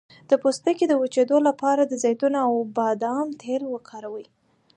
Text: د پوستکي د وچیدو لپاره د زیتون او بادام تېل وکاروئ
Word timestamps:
د 0.29 0.31
پوستکي 0.41 0.85
د 0.87 0.93
وچیدو 1.01 1.37
لپاره 1.47 1.81
د 1.85 1.93
زیتون 2.03 2.33
او 2.45 2.53
بادام 2.77 3.27
تېل 3.41 3.63
وکاروئ 3.73 4.25